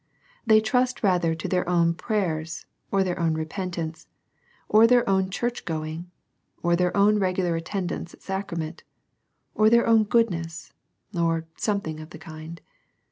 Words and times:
They 0.47 0.61
trust 0.61 1.03
rather 1.03 1.35
to 1.35 1.47
their 1.47 1.69
own 1.69 1.93
prayers, 1.93 2.65
or 2.89 3.03
their 3.03 3.19
own 3.19 3.35
repentance, 3.35 4.07
or 4.67 4.87
their 4.87 5.07
own 5.07 5.29
church 5.29 5.63
going, 5.63 6.09
or 6.63 6.75
their 6.75 6.97
own 6.97 7.19
regular 7.19 7.55
attendance 7.55 8.15
at 8.15 8.23
sacrament, 8.23 8.81
or 9.53 9.69
their 9.69 9.85
own 9.85 10.05
good 10.05 10.31
ness,— 10.31 10.73
or 11.15 11.45
something 11.55 11.99
of 11.99 12.09
the 12.09 12.17
kind. 12.17 12.61